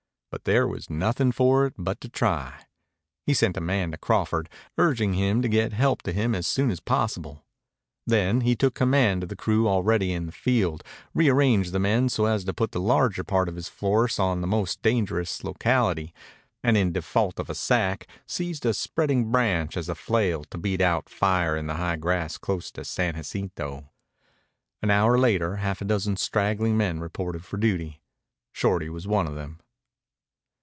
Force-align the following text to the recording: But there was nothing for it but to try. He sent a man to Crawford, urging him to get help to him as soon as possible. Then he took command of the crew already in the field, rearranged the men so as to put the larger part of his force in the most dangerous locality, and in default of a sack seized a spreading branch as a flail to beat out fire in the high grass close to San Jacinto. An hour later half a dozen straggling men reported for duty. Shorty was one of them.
But 0.31 0.45
there 0.45 0.65
was 0.65 0.89
nothing 0.89 1.33
for 1.33 1.65
it 1.65 1.73
but 1.77 1.99
to 1.99 2.07
try. 2.07 2.63
He 3.25 3.33
sent 3.33 3.57
a 3.57 3.61
man 3.61 3.91
to 3.91 3.97
Crawford, 3.97 4.47
urging 4.77 5.13
him 5.15 5.41
to 5.41 5.49
get 5.49 5.73
help 5.73 6.03
to 6.03 6.13
him 6.13 6.33
as 6.33 6.47
soon 6.47 6.71
as 6.71 6.79
possible. 6.79 7.43
Then 8.07 8.39
he 8.39 8.55
took 8.55 8.73
command 8.73 9.23
of 9.23 9.29
the 9.29 9.35
crew 9.35 9.67
already 9.67 10.13
in 10.13 10.27
the 10.27 10.31
field, 10.31 10.85
rearranged 11.13 11.73
the 11.73 11.79
men 11.79 12.07
so 12.07 12.27
as 12.27 12.45
to 12.45 12.53
put 12.53 12.71
the 12.71 12.79
larger 12.79 13.25
part 13.25 13.49
of 13.49 13.57
his 13.57 13.67
force 13.67 14.19
in 14.19 14.39
the 14.39 14.47
most 14.47 14.81
dangerous 14.81 15.43
locality, 15.43 16.13
and 16.63 16.77
in 16.77 16.93
default 16.93 17.37
of 17.37 17.49
a 17.49 17.53
sack 17.53 18.07
seized 18.25 18.65
a 18.65 18.73
spreading 18.73 19.31
branch 19.33 19.75
as 19.75 19.89
a 19.89 19.95
flail 19.95 20.45
to 20.45 20.57
beat 20.57 20.79
out 20.79 21.09
fire 21.09 21.57
in 21.57 21.67
the 21.67 21.75
high 21.75 21.97
grass 21.97 22.37
close 22.37 22.71
to 22.71 22.85
San 22.85 23.15
Jacinto. 23.15 23.89
An 24.81 24.91
hour 24.91 25.19
later 25.19 25.57
half 25.57 25.81
a 25.81 25.85
dozen 25.85 26.15
straggling 26.15 26.77
men 26.77 27.01
reported 27.01 27.43
for 27.43 27.57
duty. 27.57 27.99
Shorty 28.53 28.87
was 28.87 29.05
one 29.05 29.27
of 29.27 29.35
them. 29.35 29.59